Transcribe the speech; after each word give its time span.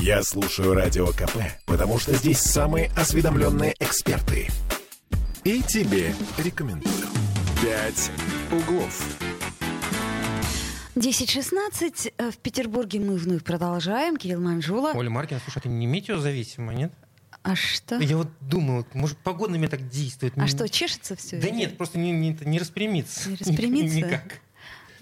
Я 0.00 0.22
слушаю 0.22 0.74
Радио 0.74 1.06
КП, 1.08 1.38
потому 1.66 1.98
что 1.98 2.14
здесь 2.14 2.38
самые 2.38 2.90
осведомленные 2.96 3.74
эксперты. 3.80 4.48
И 5.44 5.62
тебе 5.62 6.14
рекомендую. 6.38 6.94
«Пять 7.62 8.10
углов». 8.50 9.02
10.16. 10.96 12.12
Э, 12.18 12.30
В 12.30 12.36
Петербурге 12.38 13.00
мы 13.00 13.16
вновь 13.16 13.42
продолжаем. 13.42 14.16
Кирилл 14.16 14.40
Манжула. 14.40 14.92
Оля 14.94 15.10
Маркина, 15.10 15.40
слушай, 15.42 15.58
это 15.58 15.68
не 15.68 15.86
метеозависимо, 15.86 16.72
нет? 16.72 16.92
А 17.42 17.56
что? 17.56 17.96
Я 17.98 18.16
вот 18.16 18.28
думаю, 18.40 18.86
может, 18.94 19.18
погода 19.18 19.52
на 19.52 19.56
меня 19.56 19.68
так 19.68 19.88
действует. 19.88 20.34
А 20.36 20.42
М, 20.42 20.48
что, 20.48 20.68
чешется 20.68 21.16
все? 21.16 21.38
Да 21.38 21.50
нет, 21.50 21.76
просто 21.76 21.98
не, 21.98 22.12
не, 22.12 22.38
не 22.44 22.58
распрямиться. 22.58 23.28
Не 23.30 23.36
распрямиться? 23.36 23.96
Никак. 23.96 24.40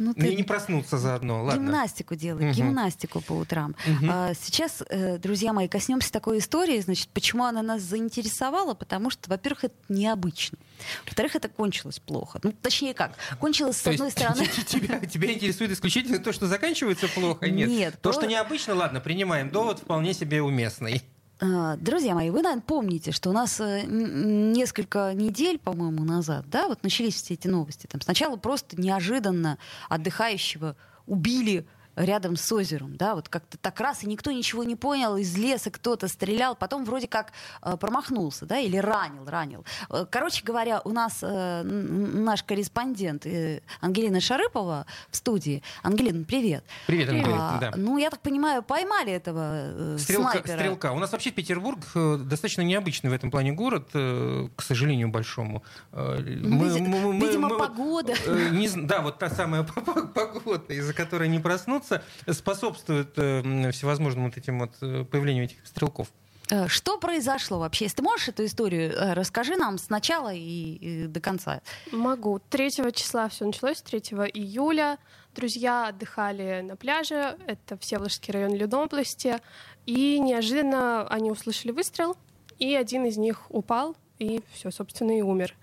Ну, 0.03 0.13
Ну 0.17 0.25
и 0.25 0.29
ты 0.31 0.35
не 0.37 0.43
проснуться 0.43 0.99
заодно, 0.99 1.45
ладно. 1.45 1.59
гимнастику 1.61 2.15
делай, 2.15 2.45
Мгм. 2.47 2.53
гимнастику 2.55 3.21
по 3.21 3.33
утрам. 3.33 3.75
Мгм. 3.87 4.11
А, 4.11 4.33
Сейчас, 4.35 4.83
э, 4.89 5.19
друзья 5.19 5.53
мои, 5.53 5.69
коснемся 5.69 6.11
такой 6.13 6.39
истории. 6.39 6.81
Значит, 6.81 7.09
почему 7.11 7.45
она 7.45 7.63
нас 7.63 7.83
заинтересовала? 7.83 8.75
Потому 8.75 9.11
что, 9.11 9.31
во-первых, 9.31 9.65
это 9.65 9.75
необычно. 9.89 10.59
Во-вторых, 11.07 11.37
это 11.37 11.49
кончилось 11.49 11.99
плохо. 12.01 12.41
Ну, 12.43 12.53
точнее 12.53 12.95
как, 12.95 13.13
кончилось 13.39 13.77
с 13.77 13.83
То 13.83 13.91
одной 13.91 14.09
есть 14.09 14.19
стороны... 14.19 14.47
тебя, 14.67 14.99
тебя 15.01 15.33
интересует 15.33 15.71
исключительно 15.71 16.19
то, 16.19 16.33
что 16.33 16.47
заканчивается 16.47 17.09
плохо? 17.09 17.49
Нет. 17.51 17.69
Нет, 17.69 17.95
То, 18.01 18.11
то- 18.11 18.13
что 18.13 18.27
необычно, 18.27 18.75
ладно, 18.75 19.01
принимаем. 19.01 19.51
Довод 19.51 19.79
вполне 19.79 20.15
себе 20.15 20.43
уместный. 20.43 21.03
А, 21.45 21.77
Друзья 21.77 22.15
мои, 22.15 22.31
вы, 22.31 22.41
наверное, 22.43 22.63
помните, 22.65 23.11
что 23.11 23.31
у 23.31 23.33
нас 23.33 23.61
э, 23.61 23.83
несколько 23.85 25.13
недель, 25.13 25.59
по-моему, 25.59 26.05
назад, 26.05 26.45
да, 26.49 26.69
вот 26.69 26.85
начались 26.85 27.17
все 27.17 27.35
эти 27.35 27.49
новости. 27.49 27.89
Там 27.89 28.01
сначала 28.01 28.37
просто 28.37 28.81
неожиданно 28.81 29.59
отдыхающего 29.89 30.77
убили 31.09 31.67
рядом 31.97 32.37
с 32.37 32.51
озером, 32.53 32.97
да, 32.97 33.15
вот 33.15 33.29
как-то 33.29 33.59
так 33.59 33.79
раз, 33.81 34.03
и 34.03 34.07
никто 34.07 34.31
ничего 34.33 34.65
не 34.65 34.77
понял, 34.77 35.17
из 35.17 35.37
леса 35.37 35.71
кто-то 35.71 36.09
стрелял, 36.09 36.57
потом 36.57 36.85
вроде 36.85 37.07
как 37.07 37.33
э, 37.63 37.77
промахнулся, 37.77 38.47
да, 38.47 38.59
или 38.59 38.77
ранил, 38.79 39.25
ранил. 39.27 39.65
Э, 39.91 40.07
Короче 40.11 40.43
говоря, 40.45 40.81
у 40.85 40.91
нас 40.91 41.19
э, 41.23 41.63
наш 41.63 42.43
корреспондент 42.45 43.27
э, 43.27 43.61
Ангелина 43.81 44.21
Шарыпова 44.21 44.87
в 45.11 45.17
студии. 45.17 45.63
Ангелина, 45.83 46.25
привет. 46.25 46.65
Привет, 46.87 47.09
Ангелина. 47.11 47.57
А, 47.57 47.59
Да. 47.61 47.73
Ну, 47.77 47.99
я 47.99 48.09
так 48.11 48.21
понимаю, 48.21 48.63
поймали 48.63 49.13
этого 49.13 49.95
э, 49.95 49.97
Стрелка, 49.99 50.31
снайпера. 50.33 50.57
стрелка. 50.57 50.93
У 50.93 50.99
нас 50.99 51.13
вообще 51.13 51.31
Петербург 51.31 51.79
э, 51.95 52.17
достаточно 52.19 52.63
необычный 52.63 53.11
в 53.11 53.13
этом 53.13 53.31
плане 53.31 53.53
город, 53.53 53.91
э, 53.95 54.49
к 54.57 54.63
сожалению, 54.63 55.09
большому. 55.09 55.63
Э, 55.93 56.17
Ну, 56.21 56.65
види- 56.65 57.21
видимо, 57.27 57.51
погода. 57.59 58.15
э, 58.27 58.49
не 58.51 58.67
зн- 58.67 58.87
да, 58.87 59.03
вот 59.03 59.19
та 59.19 59.29
самая 59.29 59.63
погода, 60.15 60.73
из-за 60.73 60.95
которой 60.95 61.29
не 61.29 61.39
проснуться, 61.39 61.82
способствует 62.29 63.13
э, 63.17 63.71
всевозможным 63.73 64.27
вот 64.27 64.37
этим 64.37 64.61
вот 64.61 64.73
э, 64.81 65.05
появлению 65.05 65.45
этих 65.45 65.67
стрелков. 65.67 66.09
Э, 66.51 66.69
Что 66.69 66.99
произошло 66.99 67.59
вообще? 67.59 67.85
Если 67.85 67.97
ты 67.97 68.03
можешь 68.03 68.29
эту 68.29 68.45
историю, 68.45 68.95
расскажи 69.15 69.57
нам 69.57 69.79
с 69.79 69.89
начала 69.89 70.33
и, 70.33 70.75
и 70.75 71.07
до 71.07 71.21
конца. 71.21 71.61
Могу. 71.91 72.41
3 72.51 72.71
числа 72.93 73.29
все 73.29 73.45
началось, 73.45 73.83
3 73.83 73.99
июля. 74.35 74.99
Друзья 75.35 75.89
отдыхали 75.89 76.61
на 76.61 76.77
пляже, 76.77 77.39
это 77.47 77.79
Всеволожский 77.79 78.35
район 78.35 78.55
Ленобласти, 78.55 79.39
и 79.87 80.19
неожиданно 80.19 81.07
они 81.09 81.31
услышали 81.31 81.73
выстрел, 81.73 82.19
и 82.59 82.75
один 82.75 83.07
из 83.07 83.17
них 83.17 83.47
упал, 83.49 83.97
и 84.19 84.43
все, 84.53 84.71
собственно, 84.71 85.17
и 85.17 85.23
умер. 85.23 85.55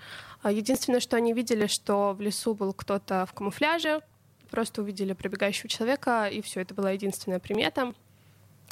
А 0.42 0.52
Единственное, 0.52 1.02
что 1.02 1.18
они 1.18 1.34
видели, 1.34 1.68
что 1.68 2.14
в 2.14 2.22
лесу 2.22 2.54
был 2.54 2.74
кто-то 2.74 3.28
в 3.30 3.34
камуфляже, 3.34 4.02
просто 4.50 4.82
увидели 4.82 5.14
пробегающего 5.14 5.70
человека, 5.70 6.28
и 6.28 6.42
все, 6.42 6.62
это 6.62 6.74
была 6.74 6.92
единственная 6.92 7.40
примета. 7.40 7.94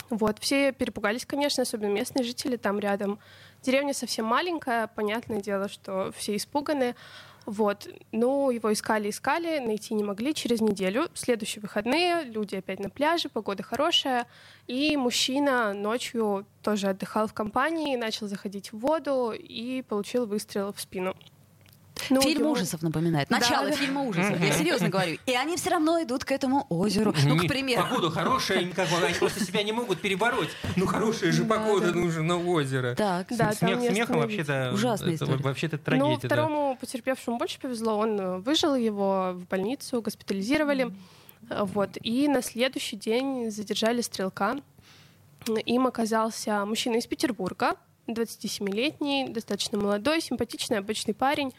Вот, 0.09 0.39
все 0.39 0.71
перепугались, 0.71 1.25
конечно, 1.25 1.63
особенно 1.63 1.91
местные 1.91 2.23
жители 2.23 2.55
там 2.55 2.79
рядом. 2.79 3.19
Деревня 3.61 3.93
совсем 3.93 4.25
маленькая, 4.25 4.87
понятное 4.87 5.41
дело, 5.41 5.67
что 5.67 6.11
все 6.15 6.35
испуганы. 6.35 6.95
Вот, 7.45 7.87
ну, 8.11 8.49
его 8.49 8.73
искали, 8.73 9.09
искали, 9.09 9.59
найти 9.59 9.93
не 9.93 10.03
могли 10.03 10.33
через 10.33 10.59
неделю. 10.59 11.07
Следующие 11.13 11.61
выходные, 11.61 12.23
люди 12.23 12.55
опять 12.55 12.79
на 12.79 12.89
пляже, 12.89 13.29
погода 13.29 13.63
хорошая. 13.63 14.27
И 14.67 14.97
мужчина 14.97 15.73
ночью 15.73 16.45
тоже 16.61 16.87
отдыхал 16.87 17.27
в 17.27 17.33
компании, 17.33 17.95
начал 17.95 18.27
заходить 18.27 18.73
в 18.73 18.79
воду 18.79 19.31
и 19.31 19.81
получил 19.81 20.25
выстрел 20.25 20.73
в 20.73 20.81
спину. 20.81 21.15
Ну, 22.09 22.21
Фильм 22.21 22.41
ему- 22.41 22.51
ужасов 22.51 22.81
напоминает. 22.81 23.29
Начало 23.29 23.67
да. 23.69 23.71
фильма 23.75 24.03
ужасов. 24.03 24.39
Я 24.41 24.51
серьезно 24.53 24.89
говорю. 24.89 25.17
И 25.25 25.33
они 25.33 25.55
все 25.57 25.69
равно 25.71 26.01
идут 26.01 26.23
к 26.25 26.31
этому 26.31 26.65
озеру. 26.69 27.13
Ну, 27.25 27.35
Не, 27.35 27.47
к 27.47 27.51
примеру. 27.51 27.83
Погода 27.83 28.09
хорошая, 28.11 28.61
им 28.61 28.71
как 28.73 28.89
бы 28.89 28.97
они 28.97 29.13
просто 29.13 29.43
себя 29.43 29.63
не 29.63 29.71
могут 29.71 29.99
перебороть. 30.01 30.49
Ну, 30.75 30.85
хорошая 30.85 31.31
же 31.31 31.43
погода 31.45 31.91
нужна 31.93 32.23
на 32.23 32.37
озеро. 32.37 32.95
Так. 32.95 33.27
Да, 33.29 33.51
Смех 33.53 33.79
смехом 33.81 34.17
вообще-то 34.17 34.71
Ужасная 34.73 35.13
это 35.15 35.23
история. 35.25 35.43
вообще-то 35.43 35.77
Ну, 35.77 35.83
трагедия. 35.83 36.19
да. 36.21 36.27
второму 36.27 36.77
потерпевшему 36.79 37.37
больше 37.37 37.59
повезло. 37.59 37.97
Он 37.97 38.19
э, 38.19 38.37
выжил, 38.39 38.75
его 38.75 39.33
в 39.33 39.45
больницу 39.47 40.01
госпитализировали. 40.01 40.91
Э, 41.49 41.63
Вот. 41.63 41.91
И 42.01 42.27
на 42.27 42.41
следующий 42.41 42.95
день 42.95 43.51
задержали 43.51 44.01
стрелка. 44.01 44.55
Им 45.65 45.87
оказался 45.87 46.65
мужчина 46.65 46.95
из 46.97 47.07
Петербурга, 47.07 47.75
27-летний, 48.07 49.29
достаточно 49.29 49.77
молодой, 49.77 50.21
симпатичный, 50.21 50.77
обычный 50.77 51.13
парень. 51.13 51.53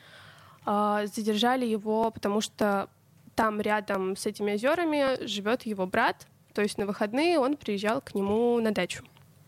А, 0.70 1.06
Задержали 1.06 1.64
его, 1.64 2.10
потому 2.10 2.42
что 2.42 2.90
там 3.34 3.58
рядом 3.58 4.16
с 4.16 4.26
этими 4.26 4.52
озерами 4.52 5.24
живет 5.26 5.62
его 5.62 5.86
брат. 5.86 6.26
То 6.52 6.60
есть 6.60 6.76
на 6.76 6.84
выходные 6.84 7.38
он 7.38 7.56
приезжал 7.56 8.02
к 8.02 8.14
нему 8.14 8.60
на 8.60 8.70
дачу. 8.70 9.02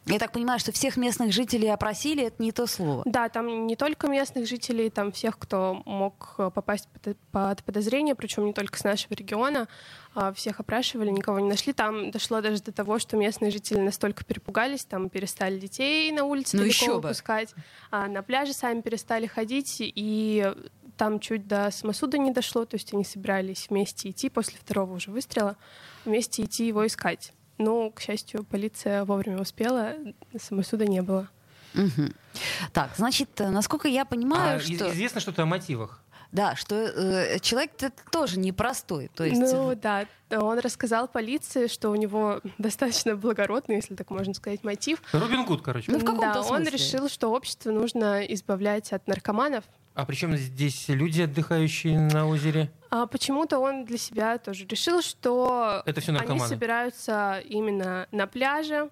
Я 0.06 0.18
так 0.18 0.32
понимаю, 0.32 0.58
что 0.58 0.72
всех 0.72 0.96
местных 0.96 1.30
жителей 1.32 1.68
опросили, 1.68 2.24
это 2.24 2.42
не 2.42 2.52
то 2.52 2.66
слово. 2.66 3.02
Да, 3.04 3.28
там 3.28 3.66
не 3.66 3.76
только 3.76 4.08
местных 4.08 4.48
жителей, 4.48 4.88
там 4.88 5.12
всех, 5.12 5.38
кто 5.38 5.82
мог 5.84 6.36
э, 6.38 6.50
попасть 6.52 6.88
под, 6.88 7.18
под 7.30 7.62
подозрение, 7.64 8.14
причем 8.14 8.46
не 8.46 8.54
только 8.54 8.78
с 8.78 8.84
нашего 8.84 9.12
региона, 9.12 9.68
а, 10.14 10.32
всех 10.32 10.58
опрашивали, 10.58 11.10
никого 11.10 11.38
не 11.38 11.48
нашли. 11.48 11.74
Там 11.74 12.10
дошло 12.10 12.40
даже 12.40 12.62
до 12.62 12.72
того, 12.72 12.98
что 12.98 13.18
местные 13.18 13.50
жители 13.50 13.78
настолько 13.78 14.24
перепугались, 14.24 14.84
там 14.86 15.10
перестали 15.10 15.58
детей 15.58 16.10
на 16.12 16.24
улице 16.24 16.56
Ну, 16.56 16.62
далеко 16.62 16.76
еще 16.76 16.94
бы. 16.94 17.00
выпускать, 17.02 17.54
а 17.90 18.08
на 18.08 18.22
пляже 18.22 18.54
сами 18.54 18.80
перестали 18.80 19.26
ходить, 19.26 19.76
и 19.80 20.52
там 21.00 21.18
чуть 21.18 21.48
до 21.48 21.70
самосуда 21.70 22.18
не 22.18 22.30
дошло, 22.30 22.66
то 22.66 22.74
есть 22.74 22.92
они 22.92 23.04
собирались 23.04 23.68
вместе 23.70 24.10
идти 24.10 24.28
после 24.28 24.58
второго 24.58 24.96
уже 24.96 25.10
выстрела, 25.10 25.56
вместе 26.04 26.44
идти 26.44 26.66
его 26.66 26.86
искать. 26.86 27.32
Но, 27.56 27.90
к 27.90 28.02
счастью, 28.02 28.44
полиция 28.44 29.06
вовремя 29.06 29.40
успела, 29.40 29.94
самосуда 30.38 30.86
не 30.86 31.00
было. 31.00 31.30
Мгм. 31.72 32.12
Так, 32.74 32.90
значит, 32.98 33.30
э, 33.40 33.48
насколько 33.48 33.88
я 33.88 34.04
понимаю, 34.04 34.58
А 34.58 34.60
что... 34.60 34.90
Известно 34.90 35.22
что-то 35.22 35.44
о 35.44 35.46
мотивах. 35.46 36.02
Да, 36.32 36.54
что 36.54 36.74
э, 36.74 37.38
человек 37.38 37.70
-то 37.78 37.90
тоже 38.12 38.38
непростой. 38.38 39.10
То 39.14 39.24
есть... 39.24 39.40
э, 39.40 39.56
Ну 39.56 39.74
да, 39.74 40.06
он 40.30 40.58
рассказал 40.58 41.08
полиции, 41.08 41.66
что 41.66 41.88
у 41.88 41.94
него 41.94 42.42
достаточно 42.58 43.16
благородный, 43.16 43.76
если 43.76 43.94
так 43.94 44.10
можно 44.10 44.34
сказать, 44.34 44.64
мотив. 44.64 45.02
Робин 45.12 45.46
Гуд, 45.46 45.62
короче. 45.62 45.90
Ну, 45.90 45.98
в 45.98 46.04
каком-то 46.04 46.34
да, 46.34 46.40
он 46.42 46.62
смысле. 46.62 46.70
решил, 46.70 47.08
что 47.08 47.28
общество 47.28 47.70
нужно 47.70 48.20
избавлять 48.20 48.92
от 48.92 49.08
наркоманов. 49.08 49.64
А 49.94 50.04
причем 50.04 50.36
здесь 50.36 50.88
люди, 50.88 51.22
отдыхающие 51.22 51.98
на 51.98 52.26
озере? 52.26 52.70
А 52.90 53.06
почему-то 53.06 53.58
он 53.58 53.84
для 53.84 53.98
себя 53.98 54.38
тоже 54.38 54.64
решил, 54.66 55.02
что 55.02 55.82
Это 55.86 56.00
все 56.00 56.12
они 56.16 56.40
собираются 56.40 57.42
именно 57.48 58.06
на 58.10 58.26
пляже 58.26 58.90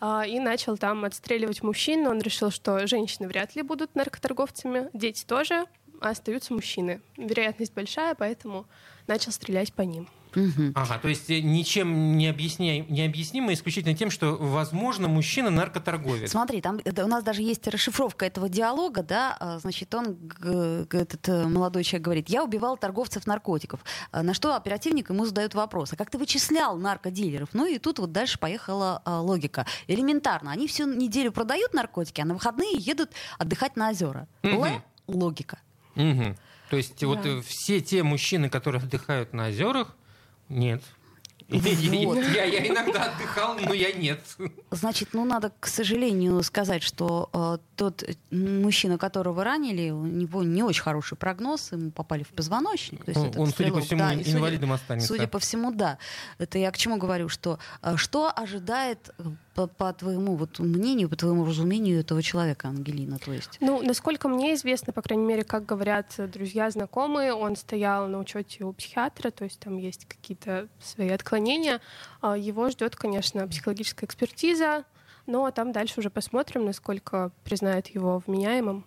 а, 0.00 0.24
и 0.26 0.38
начал 0.38 0.76
там 0.76 1.04
отстреливать 1.04 1.62
мужчин. 1.62 2.06
Он 2.06 2.20
решил, 2.20 2.50
что 2.50 2.86
женщины 2.86 3.28
вряд 3.28 3.54
ли 3.56 3.62
будут 3.62 3.94
наркоторговцами, 3.94 4.90
дети 4.92 5.24
тоже, 5.24 5.66
остаются 6.00 6.52
мужчины. 6.52 7.00
Вероятность 7.16 7.74
большая, 7.74 8.14
поэтому 8.14 8.66
начал 9.06 9.32
стрелять 9.32 9.72
по 9.72 9.82
ним. 9.82 10.08
Ага, 10.74 10.98
то 10.98 11.08
есть 11.08 11.30
э, 11.30 11.40
ничем 11.40 12.16
не, 12.16 12.28
объясняй, 12.28 12.86
не 12.88 13.04
объяснимо 13.04 13.52
исключительно 13.52 13.94
тем, 13.94 14.10
что, 14.10 14.36
возможно, 14.36 15.08
мужчина 15.08 15.50
наркоторговец. 15.50 16.30
Смотри, 16.30 16.60
там 16.60 16.80
э, 16.84 17.02
у 17.02 17.06
нас 17.06 17.22
даже 17.22 17.42
есть 17.42 17.66
расшифровка 17.68 18.26
этого 18.26 18.48
диалога, 18.48 19.02
да, 19.02 19.36
а, 19.38 19.58
значит, 19.58 19.94
он, 19.94 20.18
этот 20.90 21.28
э, 21.28 21.46
молодой 21.46 21.84
человек 21.84 22.04
говорит, 22.04 22.28
я 22.28 22.42
убивал 22.44 22.76
торговцев 22.76 23.26
наркотиков, 23.26 23.80
А, 24.10 24.22
на 24.22 24.34
что 24.34 24.56
оперативник 24.56 25.10
ему 25.10 25.24
задает 25.24 25.54
вопрос, 25.54 25.92
а 25.92 25.96
как 25.96 26.10
ты 26.10 26.18
вычислял 26.18 26.76
наркодилеров? 26.76 27.50
Ну 27.52 27.66
и 27.66 27.78
тут 27.78 27.98
вот 27.98 28.12
дальше 28.12 28.38
поехала 28.38 29.02
а, 29.04 29.20
логика. 29.20 29.66
Элементарно, 29.86 30.50
они 30.50 30.66
всю 30.66 30.86
неделю 30.92 31.32
продают 31.32 31.74
наркотики, 31.74 32.20
а 32.20 32.24
на 32.24 32.34
выходные 32.34 32.74
едут 32.76 33.10
отдыхать 33.38 33.76
на 33.76 33.90
озера. 33.90 34.26
Л— 34.42 34.66
логика. 35.06 35.58
Мгм. 35.94 36.36
То 36.70 36.76
есть 36.76 37.02
вот 37.04 37.22
Да. 37.22 37.28
э, 37.28 37.40
все 37.42 37.80
те 37.80 38.02
мужчины, 38.02 38.48
которые 38.48 38.82
отдыхают 38.82 39.32
на 39.32 39.48
озерах, 39.48 39.94
нет. 40.48 40.82
Вот. 41.48 42.16
Я, 42.34 42.44
я 42.44 42.66
иногда 42.66 43.04
отдыхал, 43.12 43.54
но 43.60 43.74
я 43.74 43.92
нет. 43.92 44.20
Значит, 44.70 45.10
ну 45.12 45.24
надо, 45.26 45.52
к 45.60 45.66
сожалению, 45.66 46.42
сказать, 46.42 46.82
что 46.82 47.28
э, 47.32 47.58
тот 47.76 48.02
э, 48.02 48.14
мужчина, 48.30 48.98
которого 48.98 49.44
ранили, 49.44 49.90
у 49.90 50.04
него 50.04 50.42
не 50.42 50.62
очень 50.62 50.82
хороший 50.82 51.16
прогноз, 51.16 51.72
ему 51.72 51.90
попали 51.90 52.22
в 52.22 52.28
позвоночник. 52.28 53.04
То 53.04 53.10
есть 53.10 53.20
Он, 53.20 53.26
этот 53.28 53.40
он, 53.40 53.46
судя 53.48 53.72
по 53.72 53.80
стрелок, 53.80 53.84
всему, 53.84 53.98
да, 54.00 54.14
ин- 54.14 54.20
и 54.20 54.24
судя- 54.24 54.36
инвалидом 54.38 54.72
останется. 54.72 55.08
Судя 55.08 55.28
по 55.28 55.38
всему, 55.38 55.72
да. 55.72 55.98
Это 56.38 56.58
я 56.58 56.70
к 56.70 56.76
чему 56.78 56.96
говорю, 56.96 57.28
что 57.28 57.58
э, 57.82 57.96
что 57.96 58.30
ожидает 58.34 59.10
э, 59.18 59.22
по, 59.54 59.66
по 59.66 59.92
твоему 59.92 60.36
вот 60.36 60.58
мнению, 60.58 61.08
по 61.08 61.16
твоему 61.16 61.44
разумению 61.44 62.00
этого 62.00 62.22
человека, 62.22 62.68
Ангелина, 62.68 63.18
то 63.18 63.32
есть? 63.32 63.58
Ну, 63.60 63.82
насколько 63.82 64.28
мне 64.28 64.54
известно, 64.54 64.92
по 64.92 65.00
крайней 65.02 65.24
мере, 65.24 65.44
как 65.44 65.64
говорят 65.64 66.14
друзья, 66.18 66.70
знакомые, 66.70 67.32
он 67.34 67.54
стоял 67.56 68.08
на 68.08 68.18
учете 68.18 68.64
у 68.64 68.72
психиатра, 68.72 69.30
то 69.30 69.44
есть 69.44 69.60
там 69.60 69.78
есть 69.78 70.06
какие-то 70.06 70.68
свои 70.82 71.10
отклонения. 71.10 71.80
А 72.20 72.36
Его 72.36 72.68
ждет, 72.70 72.96
конечно, 72.96 73.46
психологическая 73.46 74.06
экспертиза, 74.08 74.84
но 75.26 75.50
там 75.50 75.72
дальше 75.72 76.00
уже 76.00 76.10
посмотрим, 76.10 76.64
насколько 76.64 77.30
признают 77.44 77.88
его 77.88 78.22
вменяемым. 78.26 78.84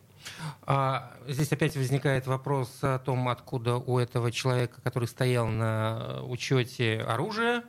А 0.66 1.13
здесь 1.28 1.51
опять 1.51 1.75
возникает 1.75 2.28
вопрос 2.28 2.69
о 2.81 3.00
том, 3.00 3.30
откуда 3.30 3.75
у 3.78 3.98
этого 3.98 4.31
человека, 4.31 4.81
который 4.81 5.07
стоял 5.07 5.48
на 5.48 6.22
учете 6.24 7.01
оружия. 7.07 7.63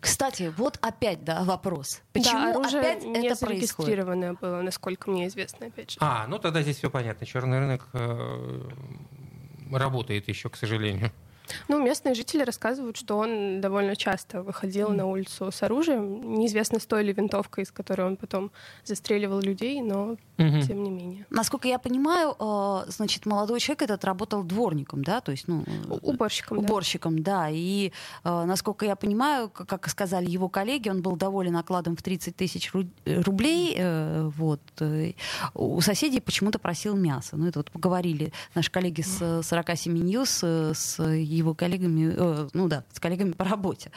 Кстати, 0.00 0.52
вот 0.56 0.78
опять, 0.80 1.22
да, 1.22 1.44
вопрос. 1.44 2.00
Почему 2.12 2.32
да, 2.32 2.50
оружие 2.50 2.80
опять 2.80 3.04
не 3.04 3.10
это 3.10 3.38
происходит? 3.38 3.40
зарегистрированное 3.40 4.32
было, 4.32 4.62
насколько 4.62 5.10
мне 5.10 5.28
известно, 5.28 5.66
опять 5.66 5.92
же. 5.92 5.98
А, 6.00 6.26
ну 6.28 6.38
тогда 6.38 6.62
здесь 6.62 6.78
все 6.78 6.90
понятно. 6.90 7.26
Черный 7.26 7.58
рынок 7.58 7.86
э, 7.92 8.68
работает 9.70 10.28
еще, 10.28 10.48
к 10.48 10.56
сожалению. 10.56 11.12
Ну, 11.68 11.82
местные 11.82 12.14
жители 12.14 12.42
рассказывают, 12.42 12.96
что 12.96 13.16
он 13.16 13.60
довольно 13.60 13.96
часто 13.96 14.42
выходил 14.42 14.90
на 14.90 15.06
улицу 15.06 15.50
с 15.50 15.62
оружием. 15.62 16.38
Неизвестно, 16.38 16.78
с 16.78 16.86
той 16.86 17.02
ли 17.02 17.12
винтовкой, 17.12 17.64
из 17.64 17.72
которой 17.72 18.02
он 18.02 18.16
потом 18.16 18.50
застреливал 18.84 19.40
людей, 19.40 19.80
но 19.80 20.16
Мгм. 20.38 20.62
тем 20.66 20.82
не 20.82 20.90
менее. 20.90 21.26
Насколько 21.30 21.68
я 21.68 21.78
понимаю, 21.78 22.34
э, 22.38 22.84
значит, 22.90 23.24
молодой 23.26 23.58
человек 23.60 23.82
этот 23.82 24.04
работал 24.04 24.42
дворником, 24.42 25.02
да, 25.02 25.20
то 25.20 25.32
есть, 25.32 25.48
ну, 25.48 25.64
э, 25.66 25.70
У- 25.88 26.10
Уборщиком, 26.10 26.58
да. 26.58 26.64
уборщиком, 26.64 27.22
да. 27.22 27.48
И, 27.50 27.90
э, 28.24 28.44
насколько 28.44 28.84
я 28.86 28.96
понимаю, 28.96 29.48
как 29.48 29.88
сказали 29.88 30.30
его 30.30 30.48
коллеги, 30.48 30.88
он 30.90 31.00
был 31.02 31.16
доволен 31.16 31.56
окладом 31.56 31.96
в 31.96 32.02
30 32.02 32.36
тысяч 32.36 32.70
ру- 32.74 32.88
рублей. 33.24 33.74
э, 33.78 34.30
Вот. 34.36 34.60
У 35.54 35.80
соседей 35.80 36.20
почему-то 36.20 36.58
просил 36.58 36.96
мясо. 36.96 37.36
Ну, 37.36 37.46
это 37.46 37.58
вот 37.60 37.70
поговорили 37.70 38.32
наши 38.54 38.70
коллеги 38.70 39.00
с 39.02 39.18
э, 39.20 39.42
47 39.42 39.96
News 39.96 40.74
с 40.74 41.02
его 41.02 41.54
коллегами, 41.54 42.14
ну 42.52 42.68
да, 42.68 42.84
с 42.92 43.00
коллегами 43.00 43.32
по 43.32 43.44
работе. 43.44 43.90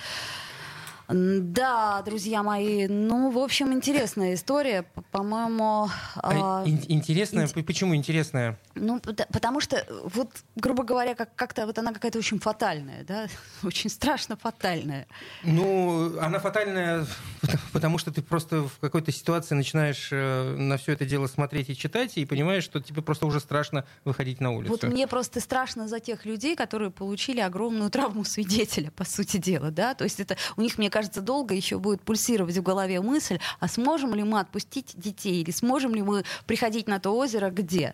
Да, 1.11 2.03
друзья 2.05 2.43
мои, 2.43 2.87
ну, 2.87 3.31
в 3.31 3.39
общем, 3.39 3.73
интересная 3.73 4.35
история. 4.35 4.85
По-моему, 5.11 5.89
А 6.15 6.61
а, 6.61 6.63
ин- 6.67 6.79
интересная, 6.87 7.45
инте- 7.47 7.53
п- 7.55 7.63
почему 7.63 7.95
интересная? 7.95 8.59
Ну, 8.79 8.99
пот- 8.99 9.27
потому 9.31 9.59
что, 9.61 9.75
э, 9.77 9.85
вот, 10.13 10.29
грубо 10.55 10.83
говоря, 10.83 11.15
как- 11.15 11.35
как-то 11.35 11.65
вот 11.65 11.77
она 11.77 11.93
какая-то 11.93 12.17
очень 12.19 12.39
фатальная, 12.39 13.03
да, 13.03 13.27
очень 13.63 13.89
страшно 13.89 14.35
фатальная. 14.37 15.07
Ну, 15.43 16.19
она 16.19 16.39
фатальная, 16.39 17.05
потому 17.73 17.97
что 17.97 18.11
ты 18.11 18.21
просто 18.21 18.63
в 18.63 18.79
какой-то 18.79 19.11
ситуации 19.11 19.55
начинаешь 19.55 20.09
э, 20.11 20.55
на 20.57 20.77
все 20.77 20.93
это 20.93 21.05
дело 21.05 21.27
смотреть 21.27 21.69
и 21.69 21.75
читать, 21.75 22.17
и 22.17 22.25
понимаешь, 22.25 22.63
что 22.63 22.79
тебе 22.81 23.01
просто 23.01 23.25
уже 23.25 23.39
страшно 23.39 23.85
выходить 24.05 24.39
на 24.41 24.51
улицу. 24.51 24.71
Вот 24.71 24.83
мне 24.83 25.07
просто 25.07 25.39
страшно 25.39 25.87
за 25.87 25.99
тех 25.99 26.25
людей, 26.25 26.55
которые 26.55 26.91
получили 26.91 27.39
огромную 27.39 27.89
травму 27.89 28.23
свидетеля, 28.25 28.91
по 28.91 29.05
сути 29.05 29.37
дела, 29.37 29.71
да, 29.71 29.93
то 29.93 30.03
есть 30.03 30.19
это 30.19 30.37
у 30.57 30.61
них, 30.61 30.77
мне 30.77 30.89
кажется, 30.89 31.21
долго 31.21 31.53
еще 31.53 31.77
будет 31.79 32.01
пульсировать 32.01 32.57
в 32.57 32.61
голове 32.63 33.01
мысль, 33.01 33.39
а 33.59 33.67
сможем 33.67 34.13
ли 34.15 34.23
мы 34.23 34.39
отпустить 34.39 34.93
детей, 34.95 35.41
или 35.41 35.51
сможем 35.51 35.95
ли 35.95 36.01
мы 36.01 36.23
приходить 36.45 36.87
на 36.87 36.99
то 36.99 37.15
озеро, 37.15 37.49
где? 37.49 37.93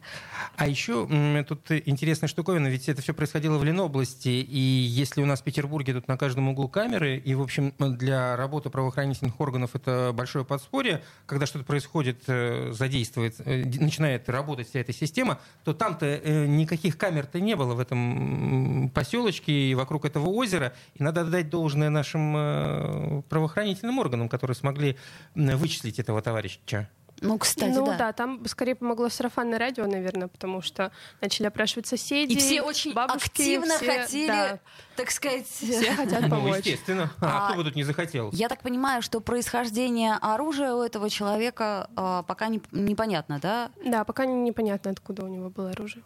А 0.58 0.68
еще 0.76 1.46
тут 1.48 1.72
интересная 1.72 2.28
штуковина, 2.28 2.68
ведь 2.68 2.90
это 2.90 3.02
все 3.02 3.14
происходило 3.14 3.58
в 3.58 3.64
Ленобласти, 3.64 4.30
и 4.30 4.60
если 4.60 5.22
у 5.22 5.26
нас 5.26 5.42
в 5.42 5.44
Петербурге 5.44 5.94
тут 5.94 6.08
на 6.08 6.18
каждом 6.18 6.50
углу 6.50 6.68
камеры, 6.68 7.18
и, 7.18 7.34
в 7.34 7.42
общем, 7.42 7.74
для 7.80 8.36
работы 8.36 8.70
правоохранительных 8.70 9.40
органов 9.40 9.72
это 9.74 10.12
большое 10.14 10.46
подспорье, 10.46 11.02
когда 11.26 11.46
что-то 11.46 11.66
происходит, 11.66 12.24
э, 12.28 12.72
задействует, 12.74 13.36
э, 13.40 13.64
начинает 13.80 14.30
работать 14.30 14.70
вся 14.70 14.80
эта 14.82 14.94
система, 14.94 15.40
то 15.64 15.74
там-то 15.74 16.06
э, 16.06 16.46
никаких 16.46 16.98
камер-то 16.98 17.40
не 17.40 17.56
было 17.56 17.74
в 17.74 17.80
этом 17.80 18.92
поселочке 18.94 19.52
и 19.52 19.76
вокруг 19.76 20.06
этого 20.06 20.28
озера, 20.28 20.74
и 20.96 21.04
надо 21.04 21.22
отдать 21.22 21.50
должное 21.50 21.90
нашим 21.90 23.24
правоохранительным 23.30 24.00
органам, 24.00 24.30
которые 24.30 24.56
смогли 24.56 24.98
вычислить 25.36 26.00
этого 26.00 26.22
товарища. 26.22 26.90
Ну, 27.22 27.38
кстати, 27.38 27.74
ну 27.74 27.86
да. 27.86 27.98
да. 27.98 28.14
там 28.14 28.46
скорее 28.46 28.76
помогло 28.76 29.08
сарафанное 29.10 29.58
радио, 29.58 29.86
наверное, 29.88 30.28
потому 30.28 30.62
что 30.62 30.92
начали 31.22 31.48
опрашивать 31.48 31.88
соседей. 31.88 32.34
И 32.36 32.38
все 32.38 32.62
очень 32.62 32.94
бабушки, 32.94 33.28
активно 33.30 33.78
все- 33.78 34.02
хотели, 34.02 34.28
да, 34.28 34.60
так 34.98 35.12
сказать... 35.12 35.48
все 35.48 35.96
хотят 35.96 36.22
Ну, 36.24 36.30
помочь. 36.30 36.58
естественно. 36.66 37.10
А, 37.22 37.48
А, 37.48 37.48
кто 37.48 37.58
бы 37.58 37.64
тут 37.64 37.76
не 37.76 37.84
захотел? 37.84 38.32
Я 38.34 38.50
так 38.50 38.62
понимаю, 38.62 39.02
что 39.02 39.22
происхождение 39.22 40.16
оружия 40.22 40.74
у 40.74 40.82
этого 40.82 41.10
человека 41.10 41.90
а, 41.96 42.24
пока 42.24 42.48
не- 42.48 42.62
непонятно, 42.72 43.40
да? 43.40 43.72
Да, 43.86 44.04
пока 44.04 44.26
не- 44.26 44.34
непонятно, 44.34 44.92
откуда 44.92 45.24
у 45.24 45.28
него 45.28 45.50
было 45.50 45.72
оружие. 45.72 46.04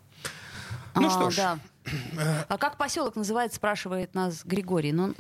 Ну 0.95 1.07
А, 1.07 1.09
что 1.09 1.29
ж. 1.31 1.35
Да. 1.37 1.59
А 2.47 2.57
как 2.57 2.77
поселок 2.77 3.15
называется, 3.15 3.57
спрашивает 3.57 4.13
нас 4.15 4.41
Григорий. 4.45 4.91
Ну, 4.91 5.13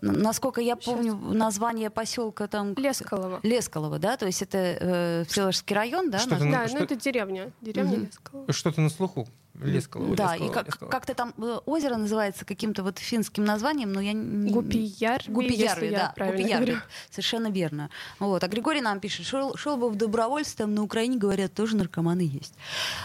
насколько 0.00 0.60
я 0.60 0.76
помню, 0.76 1.14
название 1.14 1.90
поселка 1.90 2.46
там... 2.48 2.74
Лескалово. 2.74 3.40
Лескалово, 3.42 3.98
да? 3.98 4.16
То 4.16 4.26
есть 4.26 4.42
это 4.42 4.58
э, 4.58 5.24
Всеволожский 5.28 5.74
район, 5.76 6.10
да? 6.10 6.18
Что-то 6.18 6.36
наз- 6.36 6.46
Ну, 6.46 6.50
Да, 6.52 6.68
что- 6.68 6.78
ну 6.78 6.84
это 6.84 6.96
деревня. 6.96 7.50
Деревня 7.60 7.96
Мгм. 7.98 8.06
Лескалово. 8.06 8.52
Что-то 8.52 8.80
на 8.80 8.90
слуху. 8.90 9.28
Лескало. 9.62 10.14
Да, 10.16 10.34
Лескало, 10.34 10.48
и 10.48 10.52
как, 10.52 10.66
Лескало. 10.66 10.88
как-то 10.88 11.14
там 11.14 11.34
э, 11.38 11.58
озеро 11.66 11.96
называется 11.96 12.44
каким-то 12.44 12.82
вот 12.82 12.98
финским 12.98 13.44
названием, 13.44 13.92
но 13.92 14.00
я 14.00 14.12
не... 14.12 14.50
Гупиярви, 14.50 15.32
Гупиярви, 15.32 15.90
да, 15.90 16.14
Гупиярви, 16.16 16.78
совершенно 17.10 17.50
верно. 17.50 17.90
Вот. 18.18 18.42
А 18.44 18.48
Григорий 18.48 18.80
нам 18.80 19.00
пишет, 19.00 19.26
шел, 19.26 19.56
шел 19.56 19.76
бы 19.76 19.90
в 19.90 19.96
добровольство, 19.96 20.64
там 20.64 20.74
на 20.74 20.82
Украине, 20.82 21.16
говорят, 21.16 21.54
тоже 21.54 21.76
наркоманы 21.76 22.20
есть. 22.20 22.54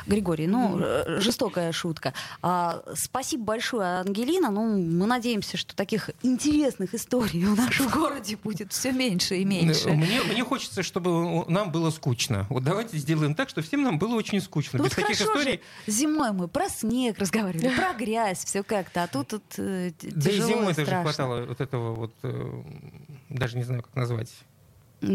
Григорий, 0.07 0.47
ну, 0.47 0.79
э, 0.79 1.19
жестокая 1.21 1.71
шутка. 1.71 2.13
А, 2.41 2.83
спасибо 2.95 3.43
большое, 3.43 3.99
Ангелина. 3.99 4.51
Ну, 4.51 4.77
мы 4.77 5.05
надеемся, 5.05 5.57
что 5.57 5.75
таких 5.75 6.09
интересных 6.23 6.93
историй 6.93 7.45
в 7.45 7.55
нашем 7.55 7.87
городе 7.89 8.37
будет 8.37 8.73
все 8.73 8.91
меньше 8.91 9.37
и 9.37 9.45
меньше. 9.45 9.89
Мне, 9.89 10.21
мне 10.23 10.43
хочется, 10.43 10.83
чтобы 10.83 11.45
нам 11.49 11.71
было 11.71 11.89
скучно. 11.89 12.45
Вот 12.49 12.63
давайте 12.63 12.97
сделаем 12.97 13.35
так, 13.35 13.49
что 13.49 13.61
всем 13.61 13.83
нам 13.83 13.97
было 13.97 14.15
очень 14.15 14.41
скучно. 14.41 14.79
Ну 14.79 14.85
Без 14.85 14.95
вот 14.95 15.03
таких 15.03 15.17
хорошо 15.17 15.39
историй. 15.39 15.61
же, 15.87 15.91
зимой 15.91 16.31
мы 16.31 16.44
про 16.47 16.69
снег 16.69 17.17
разговаривали, 17.19 17.75
про 17.75 17.93
грязь, 17.97 18.43
все 18.45 18.63
как-то, 18.63 19.03
а 19.03 19.07
тут, 19.07 19.27
тут 19.29 19.43
э, 19.57 19.91
т- 19.97 20.09
Да 20.11 20.29
и 20.29 20.33
тяжело 20.33 20.47
зимой 20.49 20.73
тоже 20.73 20.91
хватало 21.01 21.45
вот 21.45 21.61
этого 21.61 21.93
вот, 21.93 22.13
э, 22.23 22.63
даже 23.29 23.57
не 23.57 23.63
знаю, 23.63 23.83
как 23.83 23.95
назвать. 23.95 24.31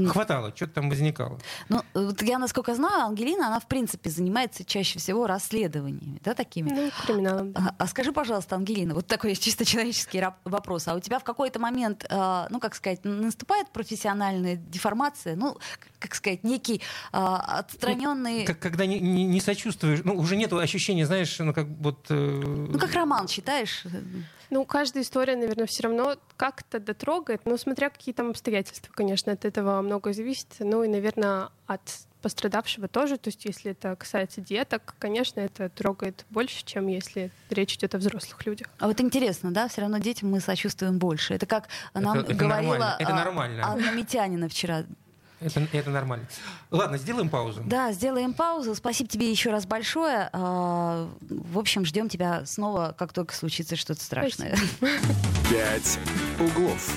Хватало, 0.09 0.53
что-то 0.55 0.75
там 0.75 0.89
возникало. 0.91 1.39
Ну, 1.69 1.83
вот 1.95 2.23
я, 2.23 2.39
насколько 2.39 2.75
знаю, 2.75 3.07
Ангелина, 3.07 3.49
она, 3.49 3.61
в 3.61 3.67
принципе, 3.67 4.11
занимается 4.11 4.65
чаще 4.65 4.99
всего 4.99 5.27
расследованиями, 5.27 6.21
да, 6.25 6.35
такими? 6.35 6.71
Ну, 6.71 6.91
криминалом. 7.07 7.53
да. 7.53 7.75
А, 7.79 7.85
а 7.85 7.87
скажи, 7.87 8.13
пожалуйста, 8.13 8.57
Ангелина, 8.57 8.95
вот 8.95 9.07
такой 9.07 9.35
чисто 9.37 9.65
человеческий 9.65 10.23
вопрос. 10.45 10.89
А 10.89 10.95
у 10.95 11.01
тебя 11.01 11.19
в 11.19 11.25
какой-то 11.25 11.59
момент, 11.59 12.07
а, 12.11 12.47
ну, 12.51 12.61
как 12.61 12.75
сказать, 12.75 13.01
наступает 13.05 13.69
профессиональная 13.71 14.57
деформация? 14.57 15.37
Ну, 15.37 15.57
как 15.99 16.15
сказать, 16.15 16.45
некий 16.45 16.81
а, 17.13 17.59
отстраненный... 17.61 18.45
Как, 18.45 18.59
когда 18.59 18.87
не, 18.87 19.01
не- 19.01 19.25
не 19.25 19.41
сочувствуешь, 19.41 20.01
ну, 20.05 20.15
уже 20.15 20.37
нет 20.37 20.53
ощущения, 20.53 21.07
знаешь, 21.07 21.39
ну, 21.39 21.53
как 21.53 21.67
вот... 21.67 22.07
э, 22.11 22.15
Ну, 22.15 22.79
как 22.79 22.93
роман 22.95 23.27
читаешь? 23.27 23.85
Ну, 24.51 24.65
каждая 24.65 25.05
история, 25.05 25.37
наверное, 25.37 25.67
все 25.67 25.85
равно 25.85 26.17
как-то 26.37 26.81
дотрогает, 26.81 27.43
но 27.47 27.57
смотря 27.57 27.89
какие 27.89 28.13
там 28.13 28.31
обстоятельства, 28.31 28.93
конечно, 28.93 29.31
от 29.33 29.45
этого 29.45 29.80
многое 29.83 30.13
зависит. 30.13 30.49
Ну 30.59 30.85
и, 30.85 30.89
наверное, 30.89 31.49
от 31.67 31.81
пострадавшего 32.21 32.89
тоже. 32.89 33.17
То 33.17 33.29
есть, 33.29 33.45
если 33.45 33.73
это 33.73 33.97
касается 33.97 34.41
деток, 34.41 34.95
конечно, 34.99 35.41
это 35.41 35.69
трогает 35.69 36.27
больше, 36.31 36.65
чем 36.65 36.87
если 36.87 37.31
речь 37.49 37.75
идет 37.75 37.95
о 37.95 37.99
взрослых 37.99 38.45
людях. 38.47 38.69
А 38.79 38.87
вот 38.87 39.01
интересно, 39.01 39.53
да, 39.53 39.69
все 39.69 39.83
равно 39.83 39.99
детям 39.99 40.31
мы 40.31 40.41
сочувствуем 40.41 40.99
больше. 40.99 41.35
Это 41.35 41.47
как 41.47 41.69
нам 41.95 42.19
это 42.19 42.35
говорила 42.35 42.73
нормально, 42.75 42.97
это 42.99 43.13
а, 43.13 43.17
нормально. 43.17 43.67
Анна 43.67 43.91
Митянина 43.93 44.49
вчера. 44.49 44.85
Это, 45.41 45.67
это 45.73 45.91
нормально. 45.91 46.27
Ладно, 46.71 46.99
сделаем 46.99 47.31
паузу. 47.31 47.63
Да, 47.65 47.93
сделаем 47.93 48.35
паузу. 48.35 48.75
Спасибо 48.75 49.09
тебе 49.09 49.31
еще 49.31 49.51
раз 49.51 49.65
большое. 49.65 50.29
А, 50.33 51.09
В 51.21 51.59
общем, 51.59 51.87
ждем 51.87 52.11
тебя 52.11 52.45
снова, 52.45 52.95
как 52.99 53.15
только 53.15 53.35
случится 53.35 53.75
что-то 53.77 54.03
страшное. 54.03 54.55
«Пять 55.51 55.99
углов». 56.39 56.91